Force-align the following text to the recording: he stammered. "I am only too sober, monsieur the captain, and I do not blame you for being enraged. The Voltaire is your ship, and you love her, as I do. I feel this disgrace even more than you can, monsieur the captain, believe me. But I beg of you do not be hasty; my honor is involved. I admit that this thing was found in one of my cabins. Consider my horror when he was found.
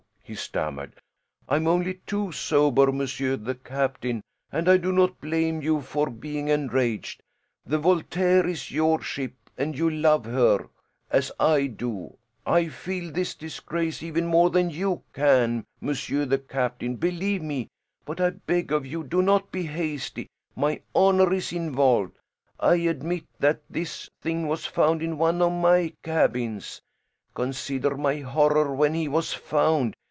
he 0.23 0.35
stammered. 0.35 0.93
"I 1.49 1.57
am 1.57 1.67
only 1.67 1.95
too 2.07 2.31
sober, 2.31 2.89
monsieur 2.93 3.35
the 3.35 3.53
captain, 3.55 4.21
and 4.49 4.69
I 4.69 4.77
do 4.77 4.93
not 4.93 5.19
blame 5.19 5.61
you 5.61 5.81
for 5.81 6.09
being 6.09 6.47
enraged. 6.47 7.21
The 7.65 7.77
Voltaire 7.77 8.47
is 8.47 8.71
your 8.71 9.01
ship, 9.01 9.33
and 9.57 9.77
you 9.77 9.89
love 9.89 10.23
her, 10.23 10.69
as 11.09 11.33
I 11.37 11.67
do. 11.67 12.15
I 12.45 12.69
feel 12.69 13.11
this 13.11 13.35
disgrace 13.35 14.01
even 14.01 14.25
more 14.25 14.49
than 14.51 14.69
you 14.69 15.03
can, 15.11 15.65
monsieur 15.81 16.23
the 16.23 16.39
captain, 16.39 16.95
believe 16.95 17.41
me. 17.41 17.67
But 18.05 18.21
I 18.21 18.29
beg 18.29 18.71
of 18.71 18.85
you 18.85 19.03
do 19.03 19.21
not 19.21 19.51
be 19.51 19.63
hasty; 19.63 20.29
my 20.55 20.81
honor 20.95 21.33
is 21.33 21.51
involved. 21.51 22.17
I 22.57 22.75
admit 22.75 23.25
that 23.39 23.63
this 23.69 24.09
thing 24.21 24.47
was 24.47 24.65
found 24.65 25.03
in 25.03 25.17
one 25.17 25.41
of 25.41 25.51
my 25.51 25.91
cabins. 26.03 26.81
Consider 27.35 27.97
my 27.97 28.19
horror 28.21 28.73
when 28.73 28.93
he 28.93 29.09
was 29.09 29.33
found. 29.33 29.93